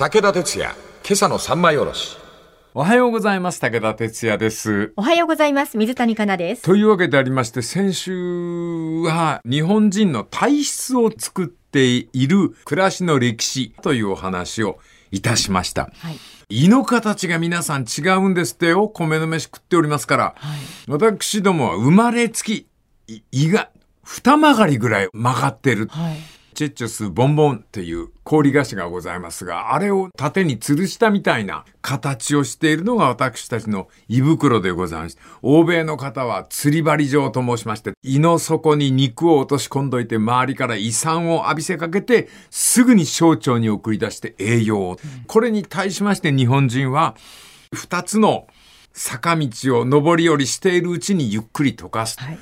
[0.00, 0.74] 武田鉄矢、
[1.04, 2.16] 今朝の三枚おろし。
[2.72, 3.60] おはようございます。
[3.60, 4.94] 武田哲也です。
[4.96, 5.76] おはようございます。
[5.76, 6.62] 水谷香奈です。
[6.62, 14.78] というわけでありまして、先週は日本人の体質を作っている暮らしの歴史というお話を
[15.10, 15.90] いたしました。
[15.98, 16.16] はい。
[16.48, 18.88] 胃の形が皆さん違うんですってよ。
[18.88, 20.34] 米の飯食っておりますから。
[20.88, 22.66] 私どもは生まれつき、
[23.06, 23.68] い胃が
[24.02, 25.88] 二曲がりぐらい曲がってる。
[25.88, 26.39] はい。
[26.60, 35.16] チェッチョスボンボンっていう氷菓子がございますが、あれを縦に吊るしたみたいな形をしているのが私たちの胃袋でございます。
[35.40, 44.96] 欧米の方は釣り針状と申しまして、胃の底に肉を落とし込んどいて周りから胃酸を浴びせかけて、すぐに小腸に送り出して栄養を。
[45.28, 47.16] これに対しまして日本人は、
[47.72, 48.46] 二つの
[48.92, 52.20] 坂道を上り下りしているうちにゆっくり溶かす。
[52.20, 52.38] はい。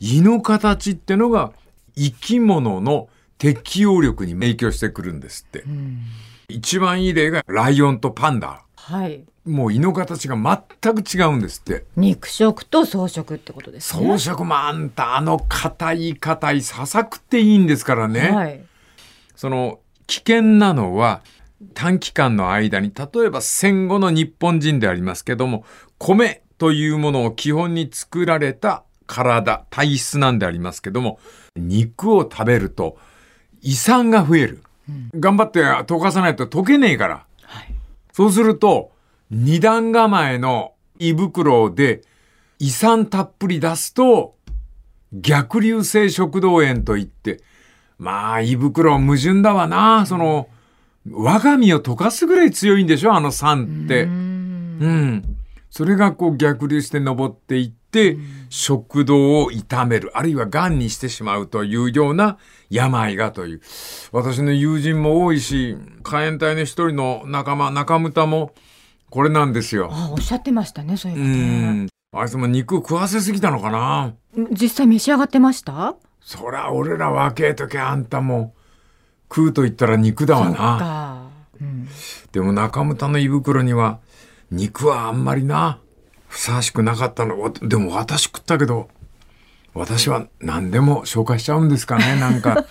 [0.00, 1.54] 胃の形ってのが
[1.96, 3.08] 生き物の
[3.40, 5.64] 適応力に影響してくるんですって。
[6.48, 8.62] 一番いい例がライオンとパンダ。
[8.76, 9.24] はい。
[9.46, 11.86] もう胃の形が全く違うんですって。
[11.96, 14.18] 肉食と草食ってことですね。
[14.18, 18.30] 装飾もあんた、あの硬い硬いささくっていいんですからね。
[18.30, 18.62] はい。
[19.34, 21.22] その危険なのは
[21.72, 25.64] 短期間の間に、例えば戦後の日本人でありますけども、
[25.96, 31.18] 米というものを基本に作られた体、体質なんでありますけども、
[31.56, 32.98] 肉を食べると
[33.62, 34.62] 胃酸が増える。
[35.14, 37.26] 頑張って溶かさないと溶けねえから。
[37.42, 37.74] はい。
[38.12, 38.92] そうすると、
[39.30, 42.02] 二段構えの胃袋で
[42.58, 44.34] 胃酸たっぷり出すと、
[45.12, 47.40] 逆流性食道炎といって、
[47.98, 50.06] まあ胃袋矛盾だわな。
[50.06, 50.48] その、
[51.10, 54.04] 我が身を溶かすぐらい強いんでしょあの酸って。
[54.04, 55.36] うん。
[55.70, 58.16] それがこう逆流して登っていって、
[58.50, 62.36] 食道を痛める、あるいは癌にしてしまうというような
[62.68, 63.60] 病がという。
[64.12, 68.52] 私の友人も多いし、火炎隊の一人の仲間、中村も、
[69.08, 69.88] これなんですよ。
[69.92, 71.70] あ、おっしゃってましたね、そういううことね。
[71.84, 71.88] ん。
[72.12, 74.14] あいつも肉食わせすぎたのかな
[74.50, 75.94] 実際召し上がってました？
[76.20, 78.54] そら、俺ら若え時あんたも、
[79.32, 80.56] 食うと言ったら肉だわな。
[80.56, 81.22] か。
[81.60, 81.88] うん。
[82.32, 84.00] でも中村の胃袋には
[84.50, 85.78] 肉はあんまりな
[86.30, 87.40] ふさわしくなかったの。
[87.40, 88.88] わでも私食ったけど
[89.74, 92.64] 私は何でも消化しちゃうんですかね なんか、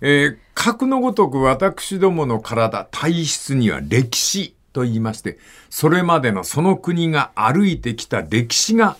[0.00, 5.38] えー、格のごとく私どもの体体質には歴史と言いまして
[5.68, 8.96] それまでのその国が歩いてきた歴史が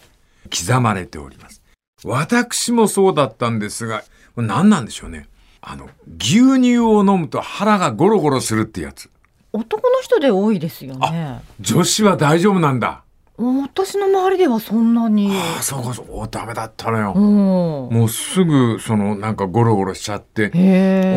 [0.55, 1.63] 刻まれております。
[2.05, 4.05] 私もそうだったんですが
[4.37, 5.27] 何なんでしょうね。
[5.63, 5.89] あの
[6.19, 9.11] 牛乳を飲むと腹がゴロゴロするってやつ。
[9.55, 11.41] 男の人で多いですよね。
[11.61, 13.06] 女子は大丈夫なんだ。
[13.39, 15.31] 私の周りではそんなに。
[15.31, 16.07] ああ、そうかそう。
[16.11, 17.13] おダメだったのよ。
[17.15, 17.95] うん。
[17.95, 20.51] もうすぐ、その、なんかゴロゴロしちゃって。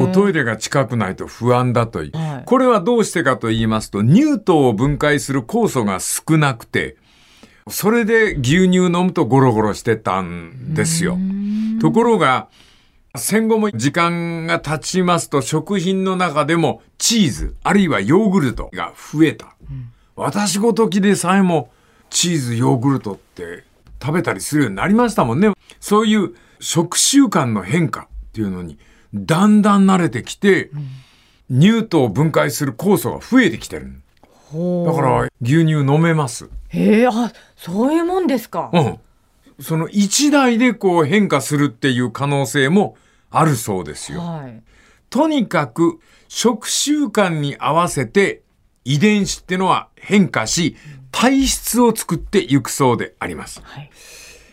[0.01, 2.17] おトイレが近くないと不安だという。
[2.17, 6.97] はいこれはどうしてかと言いますと、乳糖を分解する酵素が少なくて、
[7.67, 11.17] それで牛乳飲むとゴロゴロしてたんですよ。
[11.79, 12.47] ところが、
[13.15, 19.55] 戦後も時間が経ちますと食品の中でもチーズ、あるいはヨーグルトが増えた。
[20.15, 21.69] 私ごときでさえも
[22.09, 23.63] チーズ、ヨーグルトって
[24.01, 25.51] 食べたりするようになりましたもんね。
[25.79, 28.77] そういう食習慣の変化っていうのに
[29.13, 30.71] だんだん慣れてきて、
[31.49, 33.93] 乳糖を分解する酵素が増えてきてる。
[34.51, 36.49] だから牛乳飲めます。
[36.69, 38.69] へえ、あ、そういうもんですか。
[38.73, 38.99] うん。
[39.59, 42.95] その一台でこう変化するっていう可能性も
[43.29, 44.21] あるそうですよ。
[44.21, 44.61] はい。
[45.09, 48.43] とにかく食習慣に合わせて
[48.85, 50.75] 遺伝子ってのは変化し、
[51.11, 53.61] 体質を作っていくそうであります。
[53.63, 53.89] はい。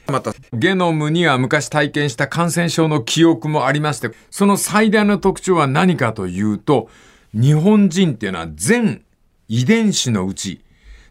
[0.08, 6.88] また、ゲノムには昔体験した感染症の記憶もありまして、その最大の特徴は何かというと、
[7.34, 9.04] 日本人っていうのは全
[9.48, 10.62] 遺伝子のうち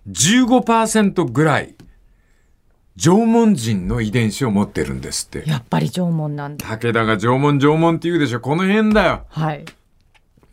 [0.09, 1.75] 15%ぐらい
[2.97, 5.50] 縄文人の遺伝子を持ってるんですって。
[5.50, 6.66] やっぱり縄文なんだ。
[6.66, 8.39] 武田が縄文縄文って言うでしょ。
[8.39, 9.25] この辺だよ。
[9.29, 9.66] はい。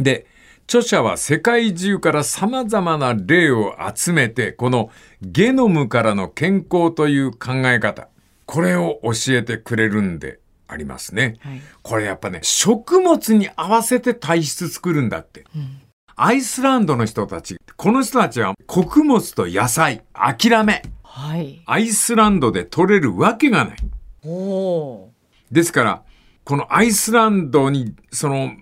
[0.01, 0.27] で、
[0.67, 4.91] 著者は世界中から様々な例を集めて、この
[5.21, 8.09] ゲノムからの健康という考え方、
[8.47, 10.39] これを教えてくれるんで
[10.69, 11.37] ありますね。
[11.41, 15.45] はいこれやっぱね、食物に合わせて体質作るんだって。
[16.17, 20.83] アイスランドの人たち、この人たちは穀物と野菜、諦め。
[21.03, 21.63] はい。
[21.67, 23.77] アイスランドで取れるわけがない。
[24.25, 25.13] おお
[25.51, 26.03] ですから、
[26.45, 28.53] このアイスランドに、その、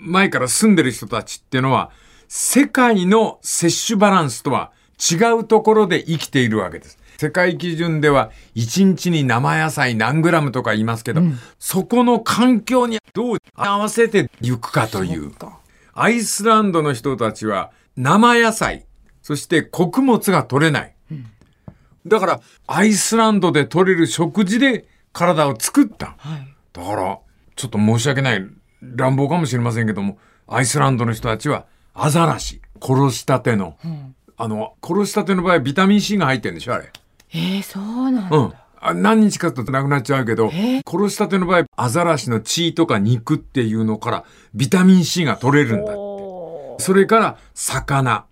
[0.00, 1.90] 前から住んでる人たちっていうのは、
[2.28, 6.98] 世界の摂取バランスとは違うところで生きているわけです。
[7.18, 11.20] 世界基準では1日に生野菜何グラムとか言いますけど、
[11.58, 15.30] そこの環境にどう合わせていくかという。
[15.30, 15.58] か。
[15.92, 18.86] アイスランドの人たちは生野菜、
[19.20, 20.94] そして穀物が取れない。
[22.06, 26.14] だから、アイスランドで取れる食事で体を作った。
[26.16, 26.56] はい。
[26.72, 27.18] だから、
[27.56, 28.46] ちょっと申し訳ない
[28.82, 33.76] 乱暴かもしれませんけども、アイスランドの人たちはアザラシ、殺したての、
[34.36, 36.90] あの、殺したての場合ビタミン C が入ってるんでしょ、あれ。
[37.32, 38.36] えー、そうなんだ。
[38.36, 38.52] うん。
[38.82, 44.24] あ何日かとなくなっちゃうけどえー、殺したての場合、アザラシの血とか肉っていうのから
[44.54, 45.92] ビタミン C が取れるんだ。
[45.96, 48.24] おーそれから魚。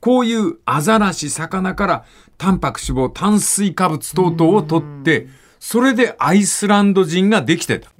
[0.00, 2.04] こういうアザラシ、魚から
[2.38, 7.90] タンパク、脂肪、炭水化物等々を取って、それでアイスランド人ができてた。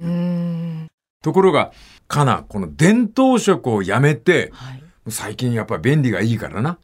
[1.21, 1.71] ところが、
[2.07, 4.83] カナ、この伝統食をやめて、はい。
[5.07, 6.77] 最近やっぱり便利がいいからな。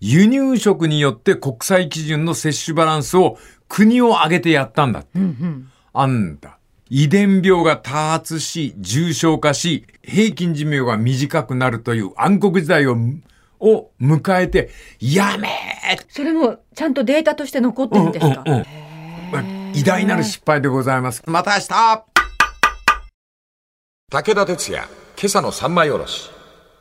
[0.00, 3.36] 輸入食によって国際基準の摂取バランスを
[3.68, 5.04] 国を挙げてやったんだ。
[5.14, 5.70] うんうん。
[5.92, 6.58] あんた。
[6.90, 12.96] 遺伝病が多発し、重症化し、平均寿命が短くなるという暗黒時代を、
[13.60, 14.70] を迎えて、
[15.00, 18.66] やめーそれもちゃんとデータとして残ってるんですか、うんうんうん
[19.30, 19.42] まあ
[19.74, 21.22] 偉大なる失敗でございます。
[21.26, 22.17] また明日
[24.10, 24.88] 武田鉄矢、
[25.18, 26.30] 今朝の三枚おろし。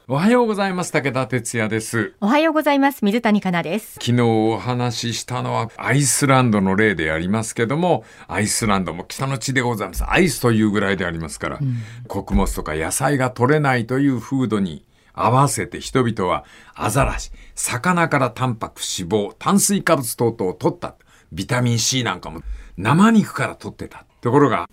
[0.08, 0.94] おはようございます。
[0.94, 2.14] 武田哲也です。
[2.22, 3.04] おはようございます。
[3.04, 3.96] 水谷香奈です。
[3.96, 10.06] 昨日お話ししたのはアイスランドの例でありますけども、アイスランドも北の地でございます。
[10.10, 11.60] アイスというぐらいでありますから、
[12.08, 16.46] 穀物とか野菜が取れないという風土に合わせて人々は
[16.76, 20.96] アザラシ、魚からタンパク、脂肪、炭水化物等々を取った。
[21.34, 22.42] ビタミン C なんかも
[22.78, 24.06] 生肉から取ってた。
[24.22, 24.70] ところが、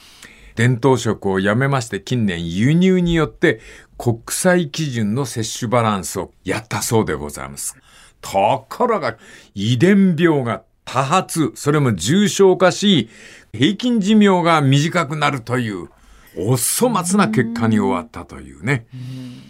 [0.55, 3.61] 伝統食をやめまして近年輸入によって
[3.99, 7.77] 国際基準の摂取バランスをやったそうでございます。
[8.21, 9.17] ところが
[9.55, 13.09] 遺伝病が多発、それも重症化し、
[13.53, 15.89] 平均寿命が短くなるという、
[16.37, 18.87] お粗末な結果に終わったというね。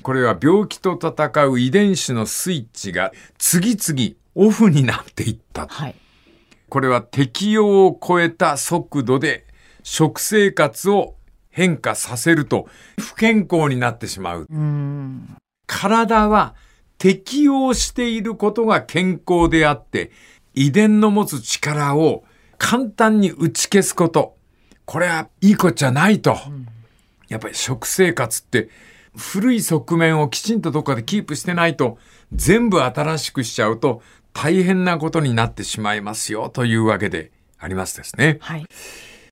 [0.03, 5.67] これは病気と戦う遺伝子のスイッチが次々オフになっていった。
[5.67, 5.95] はい。
[6.69, 9.47] これは適用を超えた速度で
[9.85, 11.15] 食生活を
[11.51, 12.67] 変化させると
[12.99, 14.47] 不健康になってしまう。
[14.51, 14.55] う。
[15.67, 16.57] 体は
[16.99, 20.11] 適応していることが健康であって、
[20.55, 22.25] 遺伝の持つ力を
[22.59, 24.37] 簡単に打ち消すこと。
[24.85, 26.37] これはいいことじゃないと。
[27.29, 28.69] やっぱり食生活って
[29.17, 31.99] 古い側面をきちんとどっかでキープしてないと
[32.33, 34.03] 全部新しくしちゃうと
[34.33, 38.39] 大変なことになってしまいますよというわけでありますですね。
[38.41, 38.67] はい。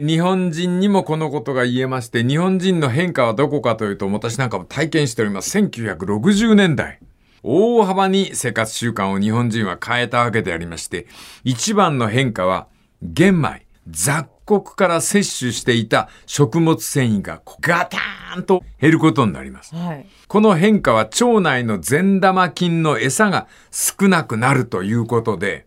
[0.00, 5.56] 日本人にもこのことが言えまして、日本人の変化はどこかというと、私なんかも体験しております。
[5.58, 6.98] 1960年代。
[7.42, 11.06] 大幅に生活習慣を日本人は変えたわけでありまして、
[11.44, 12.68] 一番の変化は、
[13.02, 19.74] 玄米、雑穀から摂取していた食物繊維がガターンと減ることになります。
[19.74, 20.06] はい。
[20.28, 25.66] この変化は腸内の善玉菌の餌が少なくなるということで、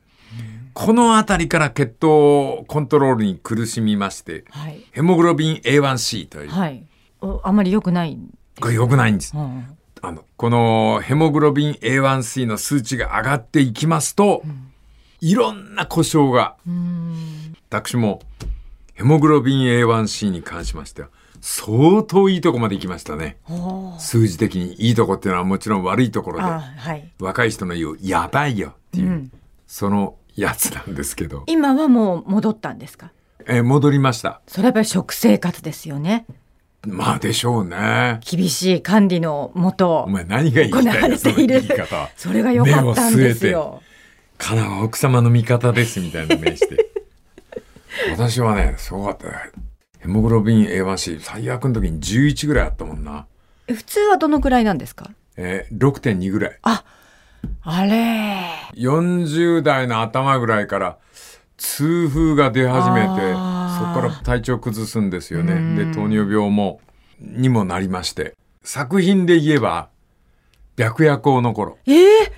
[0.75, 4.85] このあたりから血糖コントロールに苦しみまして、はい。
[4.91, 6.85] ヘモグロビン A1C という、はい。
[7.21, 8.19] おあんまり良くない。
[8.59, 9.39] これ良くないんですう。
[9.39, 9.77] ん。
[10.01, 14.43] あの、このヘモグロビン A1C の数値が上がっていきますと、
[15.21, 16.57] いろんな故障が。
[17.69, 18.21] 私も
[18.95, 21.07] ヘモグロビン A1C に関しましては、
[21.39, 23.37] 相当いいとこまで行きましたね。
[23.97, 27.09] 数字的にいいとこっていうのはもちろん悪いところで、あ、はい。
[27.17, 29.31] 若い人の言う、やばいよっていう、うん
[29.67, 33.11] そのやつなんですけど、今はもう戻ったんですか？
[33.47, 34.41] えー戻りました。
[34.47, 36.25] それはやっぱり食生活ですよね。
[36.87, 38.19] まあでしょうね。
[38.29, 40.09] 厳しい管理のもとお。
[40.09, 41.17] 前何が言いたいの？
[41.17, 42.09] そのれている言い方。
[42.15, 43.81] それが良かったんですよ。
[44.37, 46.91] カナは奥様の味方ですみたいな名して。
[48.11, 49.33] 私はね、すごかったよ。
[49.99, 53.25] ヘモグロビン A1C、最悪の時に11ぐらいあったもんな。
[53.67, 55.09] え普通はどのくらいなんですか？
[55.37, 56.59] えー6.2ぐらい。
[56.63, 56.83] あ
[57.85, 60.97] れ40代の頭ぐらいから
[61.57, 65.53] 痛風が出始めて、そこあーから体調崩すんですよね。
[65.53, 66.81] うんで、糖尿病も、
[67.19, 68.35] にもなりまして。
[68.63, 69.89] 作品で言えば、
[70.77, 71.77] 白夜行の頃。
[71.85, 72.31] ええ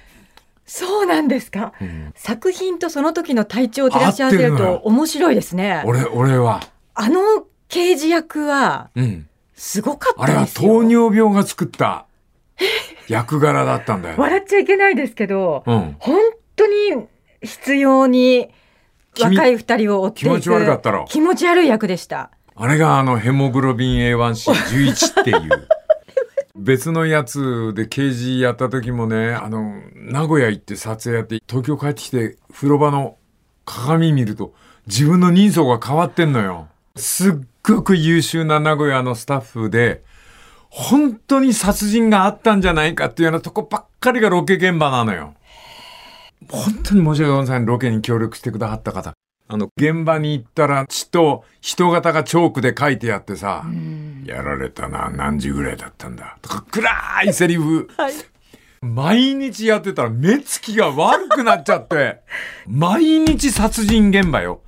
[0.66, 1.72] そうなんですか、
[2.14, 5.82] 作品とその時の体調を照らし合わせると面白いですね。
[5.86, 6.62] 俺、俺は、
[6.94, 7.22] あの
[7.70, 9.28] 刑事役はうん。
[9.56, 10.70] すごかっあれはたですよ。
[10.84, 12.06] 糖尿病が作った
[13.08, 14.16] 役柄だったんだよ。
[14.18, 15.96] 笑っちゃいけないですけど、うん。
[16.00, 16.20] 本
[16.56, 16.74] 当に
[17.42, 18.50] 必要に
[19.14, 22.32] 君若い二人を追っていく気持ち悪かったろ気持ち悪い役でした。
[22.56, 25.68] あれがあのヘモグロビン A1C11 っていう。
[26.56, 33.18] 別のやつで刑事やった時もね、あの、名古屋行って撮影やって、東京帰ってきて風呂場の
[33.64, 34.56] 鏡見ると
[34.88, 36.68] 自分の人相が変わってんのよ。
[36.96, 40.04] すっごく優秀な名古屋のスタッフで、
[40.70, 45.34] 本当に殺人があったんじゃないかっていうようなとこばっかりがロケ現場なのよ。
[46.50, 47.66] 本当に申し訳ございません。
[47.66, 49.14] ロケに協力してくださった方。
[49.50, 53.64] あの、現場に行ったら血と人型がチョークで書いてあってさ、
[54.26, 56.38] やられたな、何時ぐらいだったんだ。
[56.42, 57.88] とか、暗いセリフ。
[57.98, 58.14] はい。
[58.82, 62.20] 毎日やってたら目つきが悪くなっちゃって、
[62.68, 64.62] 毎日殺人現場よ。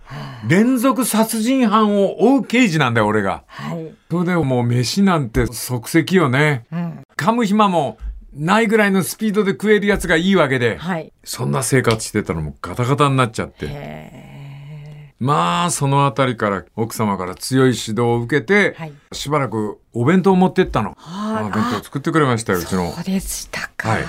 [0.48, 3.44] 連続殺人犯を追う刑事なんだよ、俺が。
[3.48, 3.94] はい。
[4.10, 6.66] それでもう飯なんて即席よね。
[6.72, 7.04] うん。
[7.18, 7.98] 噛む暇も
[8.34, 11.12] ないぐらいのスピードで食えるやつがいいわけで、はい。
[11.24, 13.68] そんな生活してたらもうガタガタになっちゃって。
[13.68, 20.96] へまあ、そのあたりから奥様から強い指導を受けて、はいしばらくお弁当を持ってったの。
[20.98, 23.90] はあ弁当作ってくれましたよ、うちのそうでしたか。
[23.90, 24.04] はい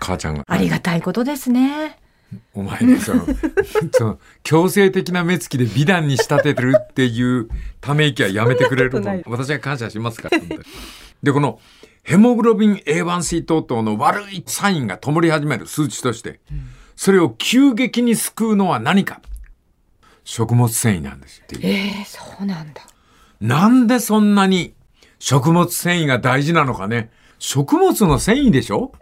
[0.00, 0.44] 母ちゃんが。
[0.46, 1.98] ありがたいことですね。
[2.54, 3.26] お前ね、その、
[3.92, 7.48] その、強制的な目つきで美談に仕立ててるっていう
[7.80, 10.38] ため息はやめてくれるとそんなこと私は感謝しますから。
[11.22, 11.58] で、この、
[12.02, 16.40] ヘモグロビン A1C 等々の悪いサインが灯り始める数値として、
[16.96, 19.20] それを急激に救うのは何か
[20.24, 21.60] 食物繊維なんですよっていう。
[21.64, 22.82] ええそうなんだ。
[23.40, 24.74] なんでそんなに
[25.18, 27.10] 食物繊維が大事なのかね。
[27.38, 28.92] 食物の繊維でしょ？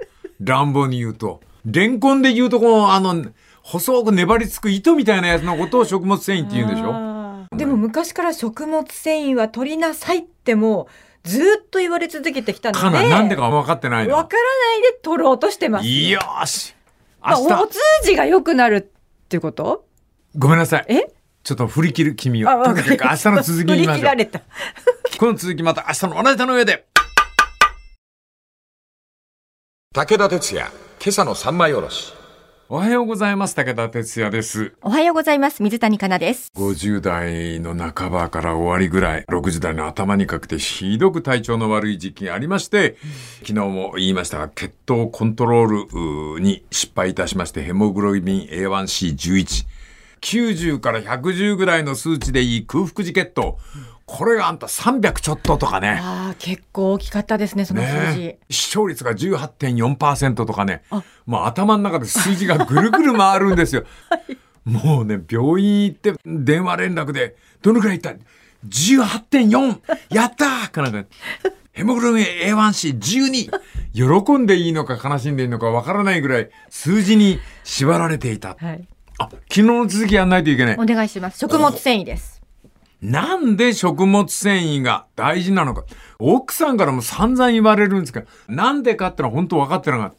[0.40, 1.40] 乱暴に言うと。
[1.70, 3.26] レンコンで言うとこの、あの、
[3.62, 7.56] 細く粘りつく糸みたいなやつのことを食物繊維って言うんでしょ？
[7.56, 10.88] でも昔から食物繊維は取りなさいっても
[11.25, 12.80] うずーっと言われ続けてきたので。
[12.80, 14.14] かな、なんでか分かってないの？
[14.14, 15.87] わからないで取ろうとしてます。
[15.87, 16.75] よーし。
[17.20, 19.84] まあ、明日、お通じが良くなるってこと？
[20.37, 20.87] ごめんなさい。
[20.88, 21.12] え？
[21.42, 22.64] ちょっと振り切る君を。
[22.64, 24.14] とにかく明日の続き言いましょう振り切ら。
[24.14, 24.40] れた。
[25.18, 26.87] この続きまた明日の同じ手の上で。
[29.94, 30.70] 武田鉄矢、
[31.00, 32.12] 今朝の三枚おろし。
[32.69, 33.55] おはようございます。
[33.55, 34.75] 武田哲也です。
[34.83, 35.62] おはようございます。
[35.62, 36.50] 水谷香奈です。
[36.57, 42.97] 50代の半ばから終わりぐらい、60代の頭にかけてひどく体調の悪い時期がありまして、
[43.43, 49.67] 昨日も言いましたが、血糖コントロールに失敗いたしまして、ヘモグロビン A1C11。
[50.21, 53.57] 90から110ぐらいの数値でいい空腹時血糖。
[54.09, 56.00] これがあんた300ちょっととかね。
[56.03, 58.21] ああ、結構大きかったですね、その数字。
[58.21, 63.85] ね、視聴率が18.4%とかねあもう頭の中で数字がぐるぐる回るんですよ、
[64.65, 68.19] もうね病院行って電話連絡でどのくらい行った
[68.67, 69.79] ?18.4!
[70.09, 71.09] やったーかなんか
[71.73, 73.50] ヘモグロビン A1C12!
[73.93, 78.57] 喜んでいいのか悲しんでいいのかわからないぐらい数字に縛られていた。
[78.59, 78.88] はい。
[79.19, 80.77] あ、昨日の続きやんないといけない。
[80.79, 81.38] お願いします。
[81.38, 82.38] 食物繊維です。
[83.00, 85.85] なんで食物繊維が大事なのか。
[86.19, 90.17] 奥さんからも散々言われるんですけど、なんでかってのは本当分かってなかった。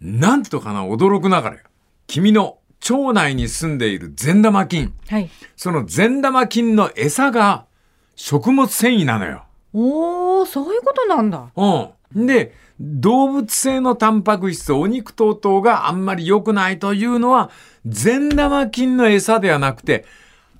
[0.00, 1.62] なんとかな、驚くながらよ。
[2.06, 2.58] 君の
[2.88, 4.94] 腸内に住んでいる善玉菌。
[5.08, 5.28] はい。
[5.56, 7.66] その善玉菌の餌が
[8.14, 9.44] 食物繊維なのよ。
[9.72, 11.50] おー、そういうことなんだ。
[11.56, 12.26] うん。
[12.26, 17.50] で、動物性のタンパク質、お肉等々があんまり良くないというのは、
[17.84, 20.04] 善玉菌の餌ではなくて、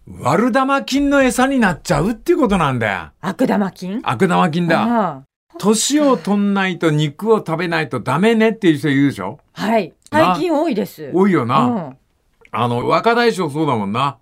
[0.08, 3.10] 悪玉菌の餌になっちゃうっていうことなんだよ。
[3.20, 4.00] 悪玉菌？
[4.04, 4.84] 悪玉菌だ。
[4.84, 5.22] あ
[5.58, 9.40] 年を取んないと肉を食べないとダメねっていう人いるでしょ？
[9.54, 9.92] あはい。
[10.10, 11.10] 最近多いです。
[11.12, 11.60] 多いよな。
[11.60, 11.96] うん
[12.52, 14.16] あの、若大将そうだもんな。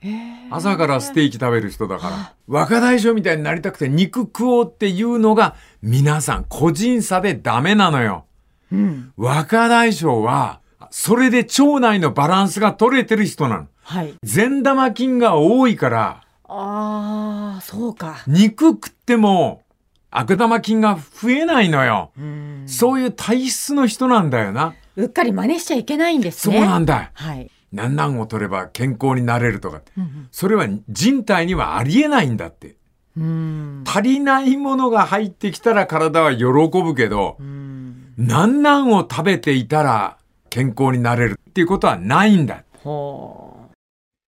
[0.50, 2.34] 朝からステーキ食べる人だから。
[2.48, 8.24] 若大将みたいになりたくて肉食おうっていうのが皆さん個人差でダメなのよ。
[8.72, 9.12] うん。
[9.16, 10.60] 若大将は、
[10.90, 13.66] それで腸内のバランスが取れてる人なの。
[13.84, 14.14] はい。
[14.22, 18.22] 善玉菌が多いから、ああ、そうか。
[18.26, 19.62] 肉食っても
[20.10, 22.10] 悪玉菌が増えないのよ。
[22.18, 22.62] うん。
[22.66, 24.74] そういう体質の人なんだよな。
[24.96, 26.60] うっかり真似しちゃいけないんですそうね。
[26.60, 27.10] なんだ。
[27.14, 27.50] はい。
[27.72, 29.82] 何々を取れば健康になれるとか。
[29.98, 32.76] うんそれは人体にはありえないんだって。
[33.16, 33.84] うん。
[33.86, 38.12] 足りないものが入ってきたら体は喜ぶけどう、ん。
[38.16, 40.16] 何々を食べていたら
[40.50, 42.62] 健康になれるっていうことはないんだ。
[42.84, 43.43] ほ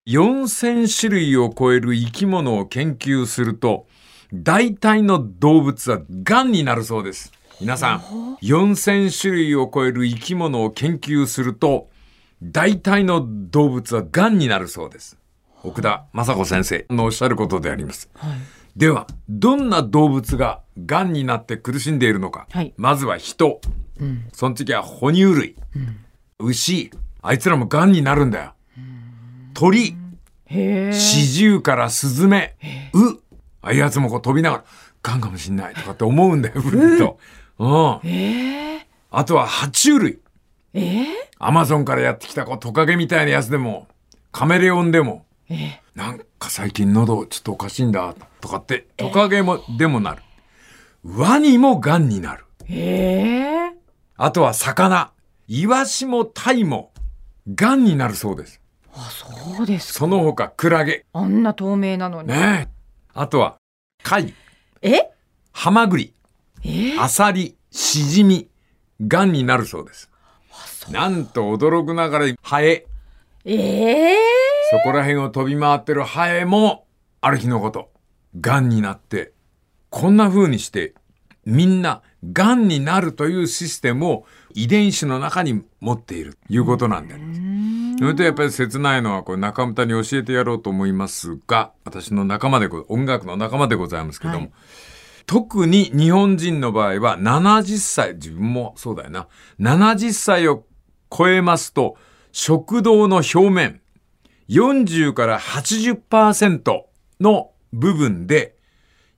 [0.07, 3.87] 4000種類を超える生き物を研究すると、
[4.33, 7.33] 大体の動物は癌になるそうです。
[7.61, 8.01] 皆さん、
[8.43, 11.89] 4000種類を超える生き物を研究すると、
[12.41, 15.19] 大体の動物は癌になるそうです。
[15.65, 18.09] 奥田雅子先生のおっしゃることであります。
[18.15, 18.19] う。
[18.19, 18.39] はい。
[18.77, 22.47] では、どんな動物が癌になって苦しんでいるのか。
[22.51, 23.61] はいまずは人。
[23.99, 24.29] うん。
[24.33, 25.57] その次は哺乳類。
[26.39, 26.93] 牛。
[27.23, 28.53] あいつらも癌になるんだよ。
[29.57, 29.97] 鳥。
[30.45, 30.93] へえ。
[30.93, 32.57] シジュウからスズメ。
[32.93, 33.21] う。
[33.63, 34.65] ああいうやつもこう飛びながら、
[35.03, 37.19] 癌かもしんないとかって思うんだよ、ふるっと。
[37.59, 38.09] うん。
[38.09, 38.87] ええ。
[39.11, 40.19] あとは爬虫類。
[40.75, 41.07] ええ。
[41.39, 43.89] アマゾンからやってきたこうトカゲみたいなやつでも、
[44.31, 45.83] カメレオンでも、ええ。
[45.95, 50.23] なんか最近喉ちょっとおかしいんだとかって、トカゲも、でもなる。
[51.03, 52.45] ワニも癌になる。
[54.19, 55.13] あとは魚。
[55.49, 56.93] イワシもタイも
[57.49, 58.61] 癌になるそうです。
[58.97, 59.99] あ、そうですか。
[60.00, 61.05] その他クラゲ。
[61.12, 62.29] あんな透明なのに。
[62.29, 62.75] ねえ。
[63.12, 63.57] あとは
[64.03, 64.35] 貝、
[64.83, 65.11] え？
[65.53, 66.15] ハマグリ、
[66.65, 66.99] え？
[66.99, 68.49] アサリ、シジミ、
[69.00, 70.11] 癌になるそうです。
[70.91, 72.87] なんと驚くながらハエ。
[73.45, 73.55] え？
[73.55, 74.17] え
[74.71, 76.87] そこら辺を飛び回ってるハエも、
[77.21, 77.91] ある日のこと、
[78.41, 79.33] 癌になって、
[79.91, 80.95] こんな風にして、
[81.45, 87.41] みんな、癌になるというシステムを遺伝子の中に持っているということなんであります。
[87.99, 94.53] それとやっぱり切ないのは、これ中村に教えてやろうと思いますが、私の仲間でご、音楽の仲間でございますけども、はい。
[95.26, 99.29] 特に日本人の場合は70歳、自分もそうだよな、
[99.61, 100.65] 70歳を
[101.11, 101.97] 超えますと、
[102.33, 103.81] 食道の表面、
[104.49, 106.83] 40から80%
[107.21, 108.57] の部分で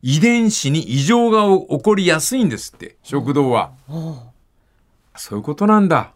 [0.03, 3.73] 遺伝子に異常が起こりやすいんですって、食道は。
[5.17, 6.13] そういうことなんだ。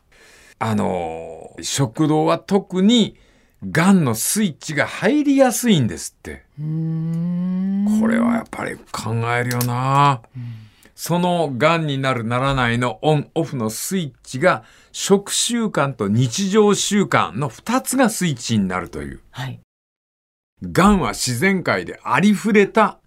[0.58, 3.16] あの、食道は特に
[3.64, 6.44] 癌のスイッチが入りやすいんですって。
[6.56, 10.20] これはやっぱり考えるよな。
[10.94, 19.20] その癌になるならないのオンオフのスイッチが食習慣と日常習慣の2つがスイッチになるという。
[19.30, 19.60] はい。
[20.62, 22.98] 癌は自然界でありふれた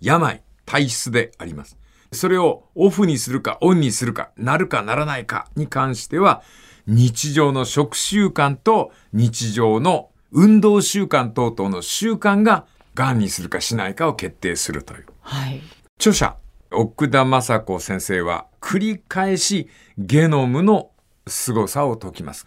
[0.00, 1.78] 病、体質であります。
[2.12, 6.42] それをオフにするかオンにするか、なるかならないかに関しては、
[6.86, 15.06] 日常の食習慣と日常の運動習慣等々の習慣が癌にするかしないかを決定するという。
[15.20, 15.60] はい。
[15.98, 16.36] 著者、
[16.70, 19.68] 奥田雅子先生は繰り返し
[19.98, 20.90] ゲノムの
[21.26, 22.46] 凄さを説きます。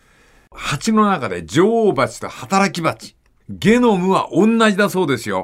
[0.51, 3.15] 蜂の中で女王蜂と働き蜂。
[3.49, 5.43] ゲノムは同じだそうですよ。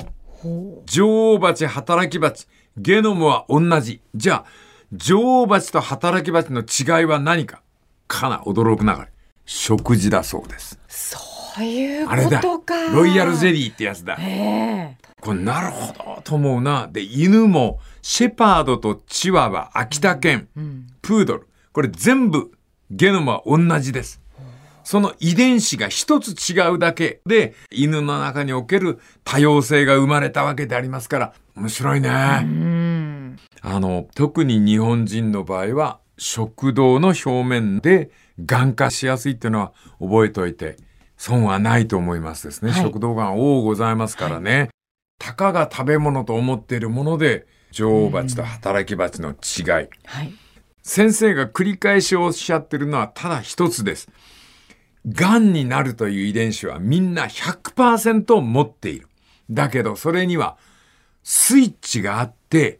[0.85, 2.47] 女王蜂、働き蜂。
[2.77, 4.01] ゲノムは同じ。
[4.15, 4.45] じゃあ、
[4.93, 7.61] 女王蜂と働き蜂の違いは何か？
[8.09, 9.09] かな驚くながら。
[9.45, 10.77] 食事だそうです。
[10.87, 11.17] そ
[11.61, 12.89] ういうあれだことか。。
[12.93, 14.17] ロイヤルゼリーってやつだ。
[14.19, 16.89] ええこれなるほどと思うな。
[16.91, 20.47] で、犬もシェパードとチワワ、秋田犬、
[21.01, 21.47] プードル。
[21.71, 22.51] これ全部
[22.89, 24.21] ゲノムは同じです。
[24.83, 32.09] その遺伝子が一つ違うだけで犬の中における多様性が生まれたわけでありますから面白いね。
[32.09, 33.37] うん。
[33.61, 38.11] あの、特に日本人の場合は食道の表面で
[38.45, 40.77] 癌化しやすいっていうのは覚えておいて
[41.17, 42.71] 損はないと思いますですね。
[42.71, 44.69] はい食道がん多ございますからね。
[45.17, 49.65] たかが食べ物と思っているもので女王蜂と働き蜂の違い。
[50.05, 50.33] はい。
[50.83, 54.09] 先生が繰り返しおっしゃってるのはただ一つです。
[55.05, 59.07] 癌になるという遺伝子はみんな100%持っている。
[59.49, 60.57] だけどそれには
[61.23, 62.79] スイッチがあって、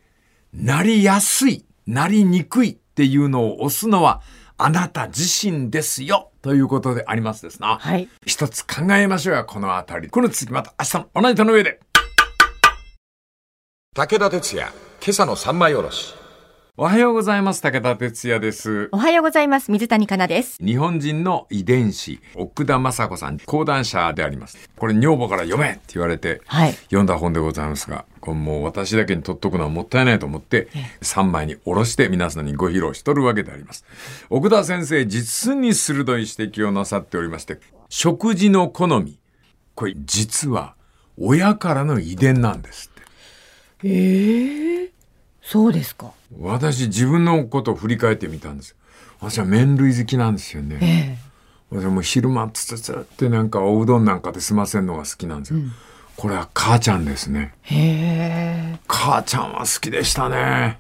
[0.54, 4.22] なりやすい、なりにくいっていうのを押すのは
[4.58, 7.78] あなた自身ですよということでありますですな。
[7.80, 8.10] はい。
[8.26, 10.10] 一つ考えましょうよ、このあたり。
[10.10, 11.80] この続きまた明日の同じ手の上で。
[13.96, 16.14] 武田鉄矢、今朝の三枚おろし。
[16.78, 17.62] おはようございます。
[17.62, 18.88] 武田哲也です。
[18.94, 19.70] おはようございます。
[19.70, 20.58] 水谷香奈です。
[20.64, 24.70] 日本人の遺伝子、奥田雅子さん、講談社であります。
[24.78, 26.74] これ女房から読めって言われて、はい。
[26.74, 30.70] 読んだ本でございますが、これもう私だけに取っとくのはもったいないと思って、
[31.02, 33.84] 3枚におろして皆さんにご披露しとるわけであります。
[34.30, 39.20] 奥田先生、実に鋭い指摘をなさっておりまして、食事の好み、
[39.76, 40.76] これ実は
[41.18, 43.88] 親からの遺伝なんですって。
[43.90, 44.99] ええ
[45.50, 46.12] そうですか。
[46.40, 48.76] 私自分のことを振り返ってみたんですよ。
[49.20, 50.78] 私は麺類好きなんですよね。
[50.80, 51.18] え
[51.72, 55.62] 私はもう昼間つつつってなんかおうどんなんかで済ませんのが好きなんですよ。
[56.18, 57.56] これは母ちゃんですね。
[57.72, 57.78] えへ
[58.76, 58.80] え。
[58.88, 60.78] 母ちゃんは好きでしたね。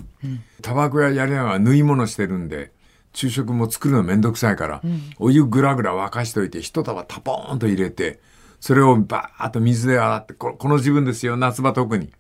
[0.62, 2.72] タバコ屋やりながら縫い物してるんで、
[3.12, 4.84] 昼食も作るのめんどくさいから、
[5.18, 8.20] お湯ぐらぐら沸かしといて、一束タポーンと入れて、
[8.60, 12.12] それをバーッと水で洗って、ここの自分ですよ、夏場特に。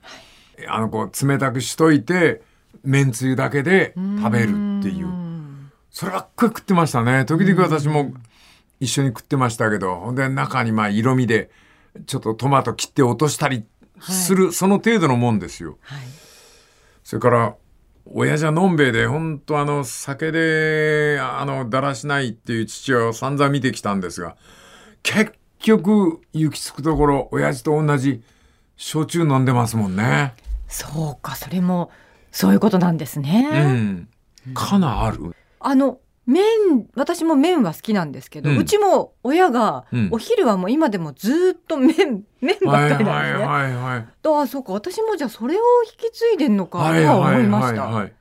[0.67, 2.41] あの、こう、冷たくしといて、
[2.83, 5.07] めんつゆだけで食べるっていう。
[5.89, 7.25] そればっかり食ってましたね。
[7.25, 8.13] 時々私も
[8.79, 11.49] 一緒に食ってましたけど、ほんで中にまあ色味で、
[12.05, 13.65] ちょっとトマト切って落としたり
[14.01, 15.77] する、その程度のもんですよ。
[15.81, 15.99] はい。
[17.03, 17.55] それから、
[18.11, 24.35] 親父はのんべえで、本当あの、酒で、あの、だらしないっていう父親を散々見てきたんですが、
[25.03, 28.23] 結局、行き着くところ、親父と同じ、
[28.77, 30.33] 焼酎飲んでますもんね。
[30.69, 31.91] そうか、それも、
[32.31, 34.07] そういうことなんですね。
[34.45, 34.53] うん。
[34.53, 35.35] かなある？
[35.59, 36.43] あの、麺、
[36.95, 43.45] 私も麺は好きなんですけど、ううんちも親がうん、お昼はもう今でもずっと麺、 麺ばはいっかりなんですね。
[43.45, 44.07] はいはいはい。
[44.27, 47.83] ああ、そうか、私もじゃあそれを引き継いでんのかとはいははい思いました。
[47.85, 48.13] はいはい。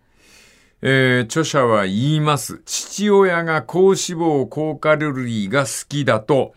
[0.81, 2.63] えー著者は言います。
[2.65, 6.55] 父親が高脂肪、高カロリーが好きだと、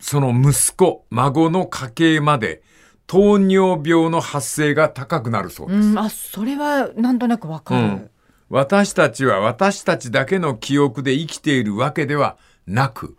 [0.00, 2.62] その息子、孫の家系まで
[3.08, 5.88] 糖尿病の発生が高くなるそうです。
[5.88, 7.80] うん、あ、それはなんとなくわかる。
[7.80, 8.10] うん
[8.50, 13.14] 私たちは私たちだけの記憶で生きているわけではなく、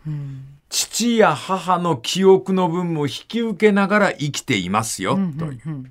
[0.68, 5.90] 父や母の記憶の分も引き受けながら生きていますよ、という。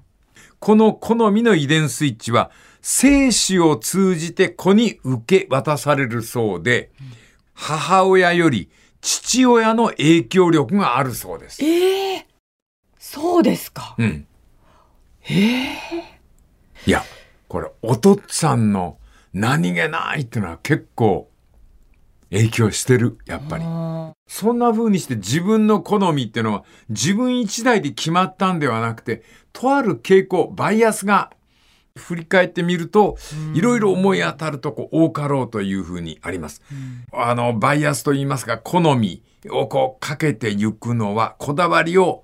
[0.60, 6.92] この好みの遺伝スイッチは、精子を通じて子に受け渡されるそうで、
[7.54, 8.70] 母親より
[9.02, 11.64] 父親の影響力があるそうです。
[11.64, 12.29] ええ
[13.12, 13.95] そうですか。
[13.98, 14.28] うん。
[16.86, 17.04] いや、
[17.48, 19.00] これ、お父っつぁんの
[19.34, 21.28] 何気ないっていうのは結構
[22.30, 23.63] 影響してる、やっぱり。
[23.65, 31.32] あそんな風にして自分の好みっていうのは自分一台で決まったんではなくて、とある傾向、バイアスが
[31.95, 33.17] 振り返ってみると、
[33.56, 36.62] いろいろ思い当たるとこ多かろうという風にあります。
[37.12, 42.24] あの、バイアスと言いますか、好みをこうかけていくのは、こだわりを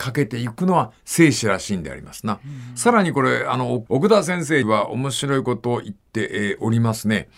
[0.00, 2.40] かけていくのは生死らしいんでありますな。
[2.74, 7.28] さらにこれ、あの、奥田先生は面白いことを言って、えーおりますね。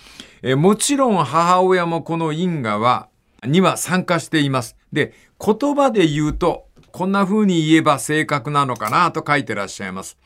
[0.42, 3.08] えーもちろん母親もこの因果は、
[3.44, 4.76] には参加しています。
[4.92, 5.12] で、
[5.44, 10.16] 言葉で言うと、こんな風に言えば正確なのかなと書いてらっしゃいます。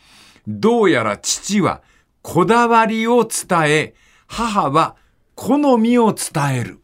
[0.46, 1.81] どうやら父は
[2.20, 3.94] こだわりを伝え、
[4.27, 4.96] 母は
[5.35, 6.81] 好みを伝える。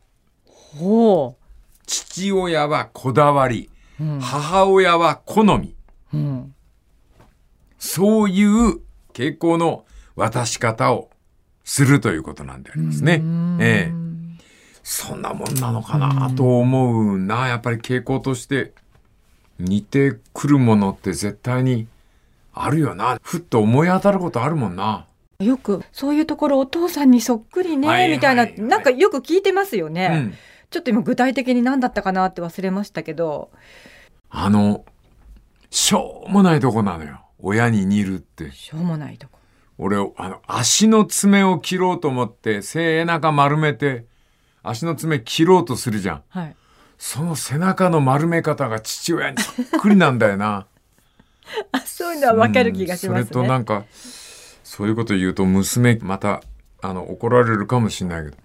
[0.46, 1.36] ほ
[1.86, 3.68] 父親はこだわり、
[4.20, 5.74] 母親は好み。
[6.12, 6.16] う。
[6.16, 6.54] うん。
[7.78, 8.80] そういう
[9.12, 9.84] 傾向の
[10.14, 11.10] 渡し方を
[11.64, 13.22] するということなんでありますね。
[13.60, 14.02] ええ。
[14.82, 17.48] そんなもんなのかなと思うな。
[17.48, 18.72] やっぱり傾向として
[19.58, 21.86] 似てくるものって絶対に
[22.52, 23.18] あるよな。
[23.22, 25.06] ふっと思い当たることあるもんな。
[25.40, 30.34] よくそういうところお父さんにそっくりね、みたいな、はいなんかよく聞いてますよね、うん。
[30.70, 33.50] ちょっと今具体的に何だったかなって忘れましたけど
[34.34, 34.84] あの、
[35.70, 37.20] しょうもないとこなのよ。
[37.38, 38.50] 親に似るって。
[38.50, 39.38] しょうもないとこ
[39.78, 44.06] 俺、あの、足の爪を切ろうと思って、背中丸めて、
[44.62, 46.22] 足の爪切ろうとするじゃん。
[46.28, 46.56] はい
[47.04, 50.68] その背中の丸め方が父親にそっくりなんだよな。
[51.72, 53.84] あそういうのはわかる気がしますうんそれとなね、んか、
[54.62, 56.44] そういうこと言うと娘、また、
[56.80, 58.36] あの、怒られるかもしれないけど、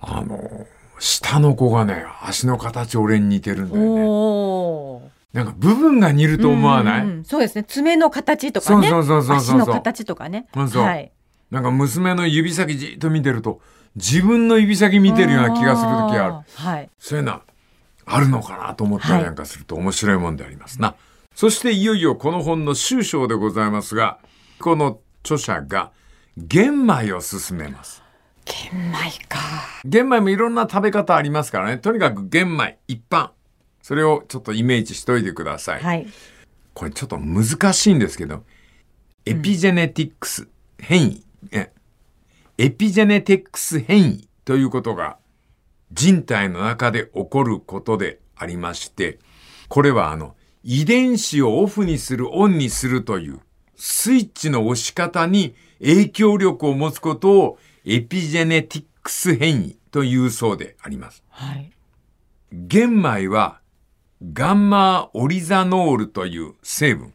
[0.00, 0.66] あの、
[0.98, 5.10] 下の子がね、足の形俺に似てるんだよね。
[5.32, 7.64] なんか部分が似ると思わない、うんうんそうですね。
[7.64, 8.88] 爪の形とかね。
[8.88, 10.46] そうそうそうそうそう足の形とかね。
[10.54, 10.82] そうそう。
[10.82, 11.12] はい。
[11.50, 13.60] なんか娘の指先じっと見てると、
[13.96, 16.32] 自分の指先見てるような気がする時ある。
[16.32, 16.70] ー。
[16.70, 16.90] はい。
[16.98, 17.42] そういうのは
[18.06, 20.94] あるのかなと思ったりなんかすると面白いもんでありますな。
[21.34, 24.18] そしていよいよこの本の終章でございますが、
[24.58, 25.90] この著者が
[26.38, 28.02] 玄米を勧めます。
[28.46, 29.38] 玄米か
[29.84, 31.78] 玄米もいろんな食べ方ありますからね。
[31.78, 33.30] とにかく玄米一般。
[33.82, 35.82] それをちょっとイメージしといてください。
[35.82, 36.06] はい
[36.76, 38.44] これちょっと難しいんですけど、
[39.24, 40.46] エピジェネティックス
[40.78, 41.72] 変異、え
[42.58, 45.16] エピジェネティックス変異ということが
[45.90, 49.18] 人体の中で起こることでありまして、
[49.68, 53.40] これはあの遺伝子をオフにするオンにするという
[53.76, 61.22] スイッチの押し方に影響力を持つことをエピジェネティックス変異というそうであります。
[61.30, 61.72] はい
[62.52, 63.60] 玄米は
[64.32, 67.12] ガンマオリザノールという成分。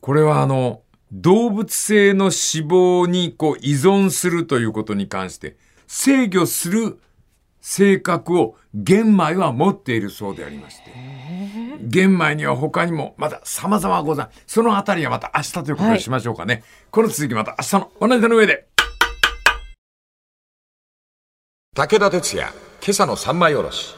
[0.00, 0.82] これはあの、
[1.12, 5.56] 動物性の脂肪にこう依存するということに関して
[5.86, 6.98] 制御する
[7.60, 10.92] 性格を玄米は持っているそうでありまして。
[11.82, 14.42] 玄米には他にもまた様々ございます。
[14.46, 16.62] そのあたりはまた明日ということにしましょうかね。
[16.90, 18.66] この続きまた明日のおネタの上で。
[21.76, 23.94] 武田鉄矢、今朝の三枚おろし。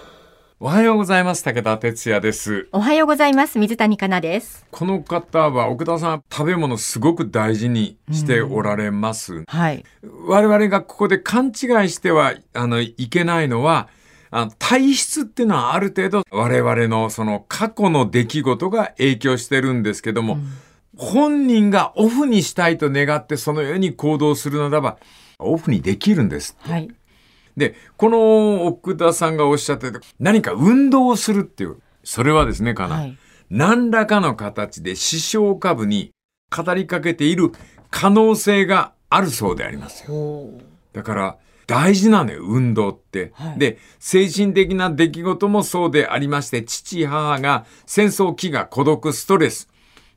[0.58, 1.44] おはようございます。
[1.44, 2.68] 武田哲也です。
[2.72, 3.60] おはようございます。
[3.60, 4.66] 水谷香奈です。
[4.72, 9.44] この方は奥田さん食べ物すごく大事にしておられます。
[9.46, 9.84] はい
[10.26, 11.54] 我々がここで勘違い
[11.90, 13.86] してはあのいけないのは
[14.32, 20.38] あの体質っていうのはある程度我々のその過去の出来事が影響してるんですけども、
[20.96, 24.98] 本人がオフにしたいと願ってそのように行動するならば
[25.38, 26.56] オフにできるんです。
[26.58, 26.90] はい
[27.58, 32.96] で、この奥田さんがおっしゃってて、何か運動をするっていう、それはですね、かな。
[32.96, 33.18] はい
[33.50, 36.12] 何らかの形で視床下部に
[36.54, 37.52] 語りかけている
[37.90, 40.50] 可能性があるそうでありますよ。
[40.92, 43.32] だから、大事なのよ、運動って。
[43.34, 49.68] はいで、精神的な出来事もそうでありまして、父、母が戦争、飢餓、孤独、ストレス。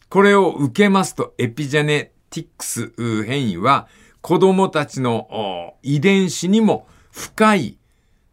[0.10, 2.92] これを受けますと、エピジェネティックス
[3.24, 3.88] 変異は、
[4.22, 7.78] 子供たちのお遺伝子にも深い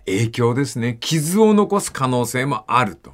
[0.06, 0.96] 影響ですね。
[1.00, 3.12] 傷を残す可能性もあると。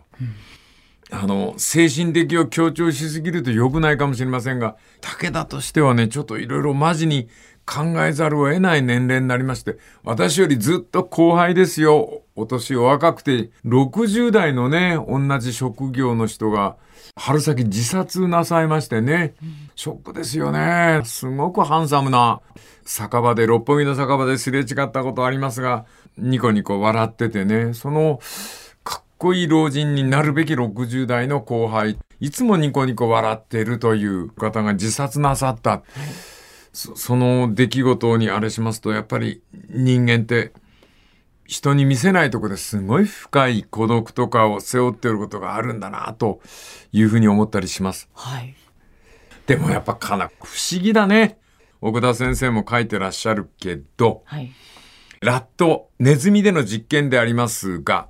[1.11, 7.29] あの、精神的を強調しすぎると良くないかもしれませんが、武田としてはね、ちょっといろいろマジに
[7.67, 12.23] 考えざるを得ない年齢になりまして、私よりずっと後輩ですよ。
[12.37, 16.77] お年お若くて、60代のね、同じ職業の人が、
[17.17, 19.35] 春先自殺なさいましてね、
[19.77, 21.03] ショックですよね。
[21.05, 22.41] すごくハンサムな
[22.85, 25.87] 酒場で、六本木の酒場ですれ違ったことありますが、
[26.19, 28.21] ニコニコ笑っててね、その、
[28.83, 35.83] かっこいい老人になるべき60代の後輩、いつもニコニコ笑ってるという方が自殺なさった。
[36.75, 40.53] そその出来事にあれしますと、やっぱり人間って
[41.47, 46.41] 人に見せないとこですごい深い孤独とかを背負っていることがあるんだなと
[46.93, 48.11] いうふうに思ったりします。
[48.13, 48.55] はい。
[49.47, 51.39] でもやっぱかな、不思議だね。
[51.81, 54.53] 奥田先生も書いてらっしゃるけど、はい。
[55.21, 58.09] ラット、ネズミでの実験でありますが、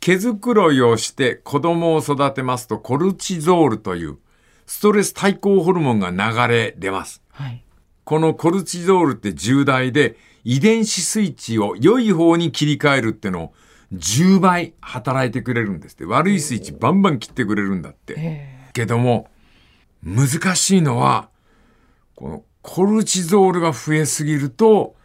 [0.00, 4.18] 毛づくろいをして子供を育てますとコルチゾールという
[4.66, 7.22] ストレス対抗ホルモンが流れ出ます。
[7.32, 7.64] はい。
[8.08, 13.52] このコルチゾールって重大で遺伝子スイッチを良い方に切り替えるってのを
[13.92, 16.06] 10倍働いてくれるんですって。
[16.06, 18.14] 悪いスイッチバンバン切ってくれるんだって。
[18.16, 19.28] えけども、
[20.02, 21.28] 難しいのは、
[22.14, 24.96] このコルチゾールが増えすぎると、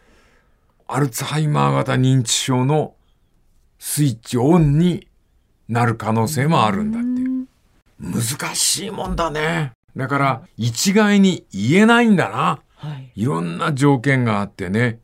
[0.88, 2.94] アルツハイマー型認知症の
[3.78, 5.08] スイッチオンに
[5.68, 7.46] なる可能性もあるんだっていう。
[8.00, 9.72] 難しいもんだね。
[9.94, 12.63] だから、一概に言えないんだな。
[13.14, 15.00] いろんな条件があってね。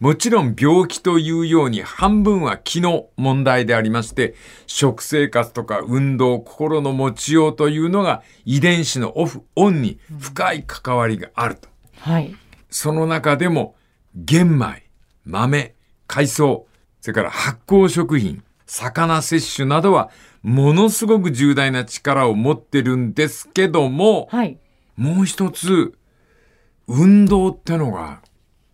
[0.00, 4.34] もちろん病気というように半分は気の問題でありまして、
[4.66, 11.68] 食生活とか運動、心の持ちようというのが遺伝子のオフ、オンに深い関わりがあると。
[11.98, 12.34] はい。
[12.68, 13.74] その中でも
[14.14, 14.82] 玄米、
[15.24, 15.74] 豆、
[16.06, 16.66] 海藻、
[17.00, 20.10] それから発酵食品、魚摂取などは
[20.42, 24.58] ものすごく重大な力を持ってるんですけども、はい。
[24.96, 25.94] もう一つ、
[26.88, 28.22] 運動ってのが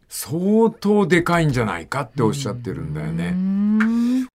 [0.09, 3.31] 相当でかいんじゃないかっておっしゃってるんだよね。
[3.31, 4.29] ん。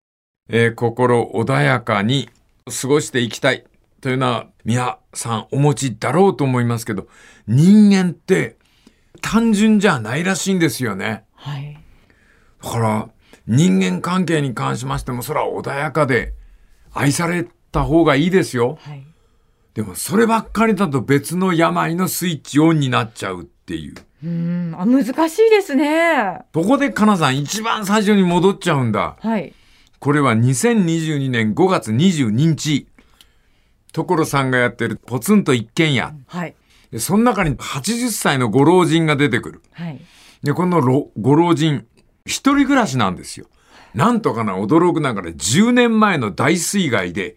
[0.47, 2.29] えー心穏やかに
[2.81, 3.65] 過ごしていきたい
[3.99, 7.07] というのは皆さんお持ちだろうと思いますけど、
[7.47, 8.57] 人間って
[9.21, 11.25] 単純じゃないらしいんですよね。
[11.33, 11.77] はい。
[12.63, 13.09] だから
[13.47, 16.33] 人間関係に関しましてもそれは穏やかで
[16.93, 18.77] 愛された方がいいですよ。
[18.81, 19.05] はい。
[19.73, 23.95] でもそればっかりだと別の病のスイッチオンになっちゃうっていう。
[24.23, 24.75] うーん。
[24.79, 26.39] あ、難しいですね。
[26.53, 29.17] ここでかなさん一番最初に戻っちゃうんだ。
[29.19, 29.53] はい。
[29.99, 32.87] これは2022年5月22日。
[33.91, 36.13] 所さんがやってるポツンと一軒家。
[36.27, 36.53] はい。
[36.91, 39.61] でその中に80歳のご老人が出てくる。
[39.71, 39.99] はい。
[40.43, 41.87] で、このろご老人、
[42.25, 43.47] 一人暮らしなんですよ。
[43.95, 47.35] なんとかな驚くながら10年前の大水害で、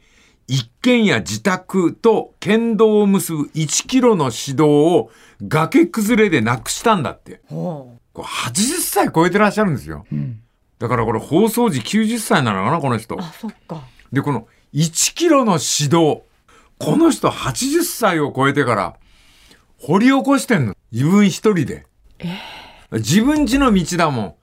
[0.49, 5.11] 一軒家自宅と県道を結ぶ1キロの市道を
[5.47, 7.43] 崖崩れでなくしたんだって。
[7.47, 10.07] ほこれ80歳超えてらっしゃるんですよ。
[10.11, 10.15] う。
[10.15, 10.41] うん。
[10.79, 13.21] だからこれ放送時90歳なのかな、この人。
[13.21, 13.83] あ、そっか。
[14.11, 16.23] で、この1キロの指導。
[16.79, 18.97] この人80歳を超えてから
[19.81, 20.75] 掘り起こしてんの。
[20.93, 21.87] 自分一人で。
[22.93, 24.35] 自分家の道だもん。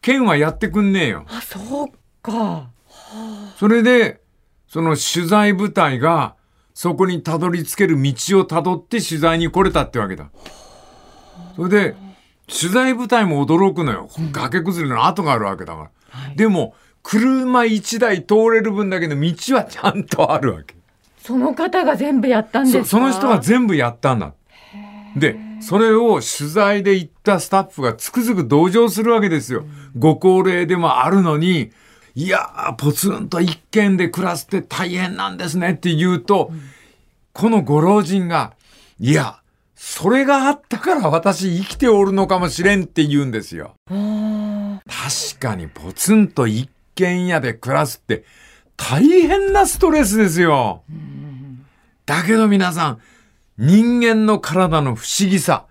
[0.00, 1.24] 県はやってくんねえよ。
[1.28, 1.88] あ、そう
[2.22, 2.70] か。
[3.58, 4.19] それで、
[4.70, 6.36] その取材部隊が
[6.74, 10.30] そこにたどり着ける道をたどって取材に来れたってわけだ。
[11.56, 11.96] それで、
[12.46, 14.08] 取材部隊も驚くのよ。
[14.30, 16.20] 崖崩れの跡があるわけだから。
[16.20, 16.36] はい。
[16.36, 20.76] でも、車一台通れる分だけの道はちゃんとあるわけ。
[21.18, 22.84] その方が全部やったんですか？
[22.84, 24.34] そその人が全部やったんだ。
[25.16, 29.64] で、それを取材で行ったスタッフがつくづく同情するわけですよ。
[29.98, 31.72] ご高齢でもあるのに、
[32.14, 36.52] いやー、ポツンと一軒で暮らすって大変なんですねって言うと、
[37.32, 38.54] このご老人が、
[38.98, 39.40] いや、
[39.76, 43.74] それがあったから私生きておるのかもしれんって言うんですよ。
[43.88, 48.24] 確かにポツンと一軒家で暮らすって
[48.76, 50.82] 大変なストレスですよ。
[52.06, 52.98] だけど皆さん、
[53.56, 55.66] 人間の体の不思議さ、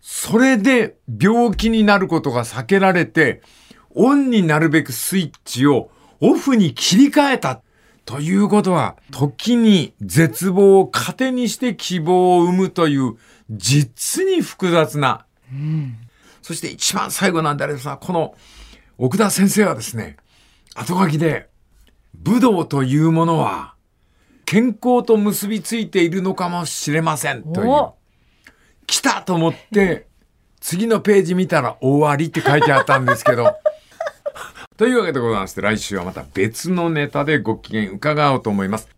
[0.00, 3.42] それで病気になることが避けられて、
[3.96, 7.62] オンになるべくスイッチをオフに切り替えた。
[8.04, 13.16] ということは、時に絶望を糧にして希望を生むという、
[13.50, 15.26] 実に複雑な、
[16.40, 18.36] そして一番最後なんであればさ、この
[18.96, 20.16] 奥田先生はですね、
[20.76, 21.48] 後書きで、
[22.14, 23.74] 武道というものは、
[24.44, 27.96] 健康と結びついているのかもしれませんというお、
[28.86, 30.06] 来たと思って
[30.60, 33.56] 次のページ見たら終わりって書いてあったんですけど。
[34.76, 38.95] というわけでございまして、来週はまた別のネタでご機嫌伺おうと思います。